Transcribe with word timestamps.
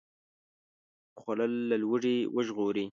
خوړل 1.19 1.53
له 1.69 1.75
لوږې 1.83 2.17
وژغوري 2.35 2.85